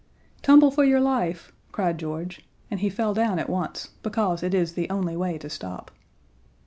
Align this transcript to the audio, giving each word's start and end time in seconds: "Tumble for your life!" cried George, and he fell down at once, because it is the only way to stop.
"Tumble 0.41 0.71
for 0.71 0.83
your 0.83 0.99
life!" 0.99 1.53
cried 1.71 1.99
George, 1.99 2.41
and 2.71 2.79
he 2.79 2.89
fell 2.89 3.13
down 3.13 3.37
at 3.37 3.51
once, 3.51 3.89
because 4.01 4.41
it 4.41 4.55
is 4.55 4.73
the 4.73 4.89
only 4.89 5.15
way 5.15 5.37
to 5.37 5.47
stop. 5.47 5.91